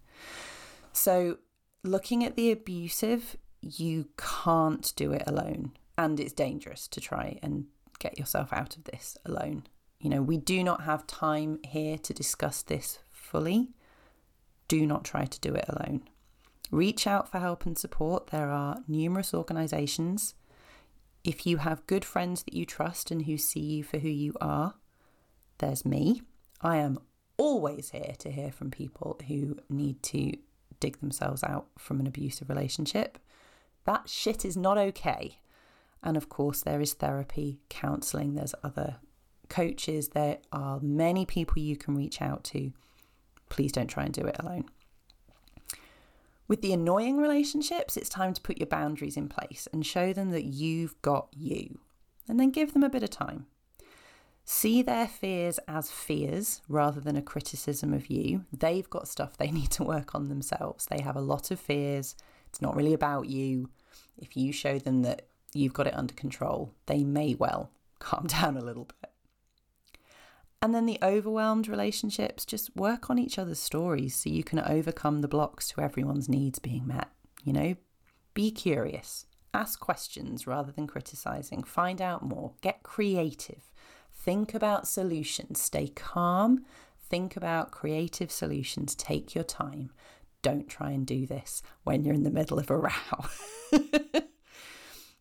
So, 0.93 1.39
looking 1.87 2.25
at 2.25 2.37
the 2.37 2.51
abusive, 2.51 3.37
you 3.63 4.09
can't 4.17 4.93
do 4.97 5.13
it 5.13 5.23
alone, 5.27 5.73
and 5.97 6.21
it's 6.21 6.33
dangerous 6.33 6.87
to 6.89 7.01
try 7.01 7.39
and 7.43 7.67
get 7.99 8.19
yourself 8.19 8.53
out 8.53 8.77
of 8.77 8.85
this 8.85 9.17
alone. 9.25 9.65
You 10.01 10.11
know, 10.11 10.23
we 10.23 10.37
do 10.37 10.63
not 10.63 10.83
have 10.83 11.07
time 11.07 11.59
here 11.65 11.99
to 11.99 12.13
discuss 12.13 12.63
this 12.63 12.99
fully. 13.11 13.71
Do 14.69 14.87
not 14.87 15.05
try 15.05 15.25
to 15.25 15.41
do 15.41 15.55
it 15.55 15.65
alone. 15.69 16.03
Reach 16.71 17.07
out 17.07 17.31
for 17.31 17.39
help 17.39 17.65
and 17.65 17.79
support. 17.79 18.29
There 18.29 18.51
are 18.51 18.83
numerous 18.89 19.33
organisations. 19.33 20.35
If 21.25 21.47
you 21.47 21.59
have 21.59 21.87
good 21.87 22.05
friends 22.05 22.43
that 22.43 22.55
you 22.55 22.67
trust 22.67 23.11
and 23.11 23.23
who 23.23 23.39
see 23.39 23.61
you 23.61 23.85
for 23.85 23.99
who 23.99 24.09
you 24.09 24.35
are, 24.41 24.75
there's 25.59 25.85
me. 25.85 26.23
I 26.61 26.77
am 26.77 26.99
always 27.37 27.91
here 27.91 28.15
to 28.19 28.31
hear 28.31 28.51
from 28.51 28.71
people 28.71 29.19
who 29.29 29.59
need 29.69 30.03
to 30.05 30.33
dig 30.81 31.01
themselves 31.01 31.43
out 31.43 31.67
from 31.79 32.01
an 32.01 32.07
abusive 32.07 32.49
relationship. 32.49 33.19
That 33.85 34.09
shit 34.09 34.45
is 34.45 34.57
not 34.57 34.79
okay. 34.79 35.39
And 36.03 36.17
of 36.17 36.29
course, 36.29 36.63
there 36.63 36.81
is 36.81 36.95
therapy, 36.95 37.61
counseling, 37.69 38.35
there's 38.35 38.55
other 38.63 38.97
coaches, 39.49 40.09
there 40.09 40.39
are 40.53 40.81
many 40.81 41.25
people 41.25 41.63
you 41.63 41.77
can 41.77 41.97
reach 41.97 42.21
out 42.21 42.45
to. 42.45 42.73
Please 43.49 43.73
don't 43.73 43.87
try 43.87 44.05
and 44.05 44.13
do 44.13 44.23
it 44.23 44.37
alone. 44.39 44.65
With 46.49 46.63
the 46.63 46.73
annoying 46.73 47.17
relationships, 47.17 47.97
it's 47.97 48.09
time 48.09 48.33
to 48.35 48.41
put 48.41 48.59
your 48.59 48.69
boundaries 48.69 49.17
in 49.17 49.29
place 49.29 49.67
and 49.73 49.85
show 49.85 50.13
them 50.13 50.31
that 50.31 50.45
you've 50.45 51.01
got 51.03 51.29
you. 51.33 51.79
And 52.29 52.39
then 52.39 52.51
give 52.51 52.73
them 52.73 52.85
a 52.85 52.89
bit 52.89 53.03
of 53.03 53.11
time. 53.11 53.47
See 54.49 54.81
their 54.81 55.09
fears 55.09 55.59
as 55.67 55.91
fears 55.91 56.63
rather 56.69 57.01
than 57.01 57.17
a 57.17 57.23
criticism 57.23 57.93
of 57.93 58.07
you. 58.07 58.45
They've 58.53 58.89
got 58.89 59.09
stuff 59.09 59.37
they 59.37 59.51
need 59.51 59.73
to 59.73 59.83
work 59.83 60.15
on 60.15 60.29
themselves. 60.29 60.87
They 60.87 61.01
have 61.01 61.17
a 61.17 61.21
lot 61.21 61.51
of 61.51 61.59
fears. 61.59 62.15
It's 62.49 62.63
not 62.63 62.77
really 62.77 62.95
about 62.95 63.27
you. 63.27 63.71
If 64.17 64.37
you 64.37 64.53
show 64.53 64.79
them 64.79 65.03
that 65.03 65.27
you've 65.53 65.75
got 65.75 65.89
it 65.89 65.97
under 65.97 66.15
control, 66.15 66.73
they 66.87 67.03
may 67.03 67.35
well 67.35 67.71
calm 67.99 68.29
down 68.29 68.57
a 68.57 68.65
little 68.65 68.85
bit. 68.85 69.11
And 70.63 70.73
then 70.73 70.87
the 70.87 70.99
overwhelmed 71.03 71.67
relationships, 71.67 72.45
just 72.47 72.75
work 72.77 73.11
on 73.11 73.19
each 73.19 73.39
other's 73.39 73.59
stories 73.59 74.15
so 74.15 74.31
you 74.31 74.45
can 74.45 74.61
overcome 74.61 75.21
the 75.21 75.29
blocks 75.29 75.69
to 75.71 75.81
everyone's 75.81 76.29
needs 76.29 76.61
being 76.61 76.87
met. 76.87 77.09
You 77.43 77.53
know, 77.53 77.77
be 78.33 78.53
curious, 78.53 79.27
ask 79.53 79.81
questions 79.81 80.47
rather 80.47 80.71
than 80.71 80.87
criticizing, 80.87 81.65
find 81.65 82.01
out 82.01 82.23
more, 82.23 82.55
get 82.63 82.83
creative, 82.83 83.73
think 84.27 84.53
about 84.53 84.87
solutions, 84.87 85.63
stay 85.63 85.89
calm, 85.89 86.67
think 87.09 87.37
about 87.37 87.71
creative 87.71 88.31
solutions, 88.31 88.95
take 88.95 89.35
your 89.35 89.45
time. 89.45 89.91
Don't 90.43 90.69
try 90.69 90.91
and 90.91 91.07
do 91.07 91.27
this 91.27 91.63
when 91.85 92.05
you're 92.05 92.15
in 92.15 92.25
the 92.25 92.31
middle 92.31 92.59
of 92.59 92.71
a 92.71 92.77
row. 92.77 92.91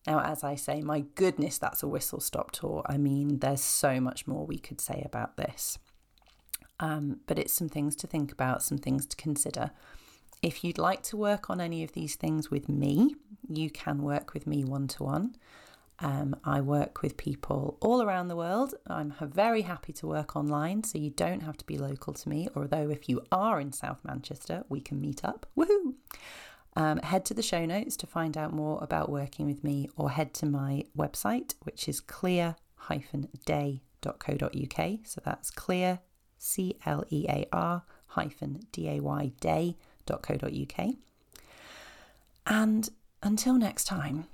Now, 0.07 0.19
as 0.19 0.43
I 0.43 0.55
say, 0.55 0.81
my 0.81 0.99
goodness, 1.15 1.57
that's 1.57 1.81
a 1.81 1.87
whistle 1.87 2.19
stop 2.19 2.51
tour. 2.51 2.83
I 2.85 2.97
mean, 2.97 3.39
there's 3.39 3.61
so 3.61 3.99
much 3.99 4.27
more 4.27 4.45
we 4.45 4.59
could 4.59 4.79
say 4.79 5.01
about 5.03 5.35
this. 5.35 5.79
Um, 6.79 7.21
but 7.25 7.39
it's 7.39 7.53
some 7.53 7.69
things 7.69 7.95
to 7.97 8.07
think 8.07 8.31
about, 8.31 8.61
some 8.61 8.77
things 8.77 9.07
to 9.07 9.15
consider. 9.15 9.71
If 10.43 10.63
you'd 10.63 10.77
like 10.77 11.01
to 11.03 11.17
work 11.17 11.49
on 11.49 11.59
any 11.59 11.83
of 11.83 11.93
these 11.93 12.15
things 12.15 12.51
with 12.51 12.69
me, 12.69 13.15
you 13.49 13.71
can 13.71 14.03
work 14.03 14.33
with 14.33 14.45
me 14.45 14.63
one 14.63 14.87
to 14.89 15.03
one. 15.03 15.35
I 15.99 16.61
work 16.61 17.01
with 17.01 17.17
people 17.17 17.77
all 17.81 18.01
around 18.01 18.27
the 18.27 18.35
world. 18.35 18.75
I'm 18.87 19.13
very 19.21 19.61
happy 19.61 19.93
to 19.93 20.07
work 20.07 20.35
online, 20.35 20.83
so 20.83 20.97
you 20.97 21.09
don't 21.09 21.41
have 21.41 21.57
to 21.57 21.65
be 21.65 21.77
local 21.77 22.13
to 22.13 22.29
me. 22.29 22.47
Although, 22.55 22.89
if 22.89 23.09
you 23.09 23.21
are 23.31 23.59
in 23.59 23.71
South 23.71 23.99
Manchester, 24.03 24.63
we 24.69 24.81
can 24.81 25.01
meet 25.01 25.23
up. 25.23 25.45
Woohoo! 25.57 25.95
Um, 26.75 26.97
head 26.97 27.23
to 27.25 27.33
the 27.33 27.41
show 27.41 27.65
notes 27.65 27.95
to 27.97 28.07
find 28.07 28.37
out 28.37 28.51
more 28.51 28.83
about 28.83 29.09
working 29.09 29.45
with 29.45 29.63
me, 29.63 29.89
or 29.95 30.11
head 30.11 30.33
to 30.35 30.45
my 30.45 30.83
website, 30.97 31.55
which 31.63 31.87
is 31.87 32.01
clear-day.co.uk. 32.01 34.99
So 35.05 35.21
that's 35.23 35.51
clear, 35.51 35.99
C 36.37 36.77
L 36.85 37.05
E 37.09 37.25
A 37.29 37.47
R 37.53 37.83
hyphen 38.07 38.59
D 38.71 38.89
A 38.89 38.99
Y 38.99 39.31
day.co.uk. 39.39 40.89
And 42.47 42.89
until 43.23 43.57
next 43.57 43.85
time, 43.85 44.27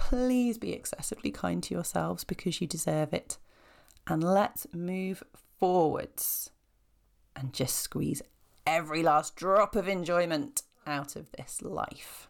please 0.00 0.56
be 0.56 0.72
excessively 0.72 1.30
kind 1.30 1.62
to 1.62 1.74
yourselves 1.74 2.24
because 2.24 2.60
you 2.60 2.66
deserve 2.66 3.12
it. 3.12 3.36
And 4.08 4.24
let's 4.24 4.66
move 4.72 5.22
forwards 5.60 6.50
and 7.36 7.52
just 7.52 7.76
squeeze 7.76 8.22
every 8.66 9.02
last 9.02 9.36
drop 9.36 9.76
of 9.76 9.86
enjoyment 9.86 10.62
out 10.86 11.16
of 11.16 11.30
this 11.32 11.60
life. 11.60 12.28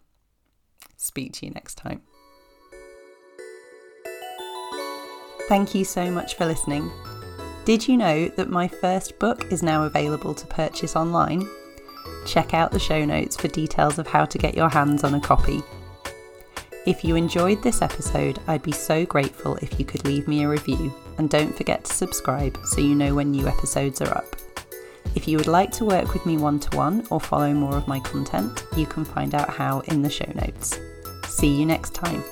Speak 0.96 1.32
to 1.34 1.46
you 1.46 1.52
next 1.52 1.76
time. 1.76 2.02
Thank 5.48 5.74
you 5.74 5.84
so 5.84 6.10
much 6.10 6.34
for 6.34 6.46
listening. 6.46 6.90
Did 7.64 7.86
you 7.86 7.96
know 7.96 8.28
that 8.30 8.50
my 8.50 8.66
first 8.66 9.18
book 9.20 9.50
is 9.52 9.62
now 9.62 9.84
available 9.84 10.34
to 10.34 10.46
purchase 10.48 10.96
online? 10.96 11.48
Check 12.26 12.52
out 12.52 12.72
the 12.72 12.80
show 12.80 13.04
notes 13.04 13.36
for 13.36 13.48
details 13.48 13.98
of 13.98 14.08
how 14.08 14.24
to 14.24 14.38
get 14.38 14.56
your 14.56 14.68
hands 14.68 15.04
on 15.04 15.14
a 15.14 15.20
copy. 15.20 15.62
If 16.86 17.04
you 17.04 17.14
enjoyed 17.14 17.62
this 17.62 17.82
episode, 17.82 18.38
I'd 18.46 18.62
be 18.62 18.72
so 18.72 19.04
grateful 19.04 19.56
if 19.56 19.78
you 19.78 19.84
could 19.84 20.04
leave 20.06 20.26
me 20.26 20.44
a 20.44 20.48
review 20.48 20.94
and 21.18 21.28
don't 21.28 21.54
forget 21.54 21.84
to 21.84 21.92
subscribe 21.92 22.58
so 22.64 22.80
you 22.80 22.94
know 22.94 23.14
when 23.14 23.30
new 23.30 23.46
episodes 23.46 24.00
are 24.00 24.16
up. 24.16 24.36
If 25.14 25.28
you 25.28 25.36
would 25.36 25.46
like 25.46 25.72
to 25.72 25.84
work 25.84 26.14
with 26.14 26.24
me 26.24 26.38
one 26.38 26.58
to 26.60 26.76
one 26.76 27.06
or 27.10 27.20
follow 27.20 27.52
more 27.52 27.76
of 27.76 27.86
my 27.86 28.00
content, 28.00 28.64
you 28.76 28.86
can 28.86 29.04
find 29.04 29.34
out 29.34 29.50
how 29.50 29.80
in 29.80 30.00
the 30.00 30.08
show 30.08 30.30
notes. 30.34 30.78
See 31.28 31.48
you 31.48 31.66
next 31.66 31.94
time. 31.94 32.24